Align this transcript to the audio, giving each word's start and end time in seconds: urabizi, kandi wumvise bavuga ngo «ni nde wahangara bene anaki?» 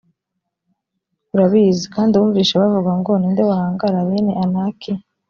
urabizi, 1.33 1.83
kandi 1.95 2.13
wumvise 2.15 2.53
bavuga 2.61 2.91
ngo 2.99 3.11
«ni 3.17 3.27
nde 3.33 3.41
wahangara 3.49 4.07
bene 4.07 4.33
anaki?» 4.43 4.91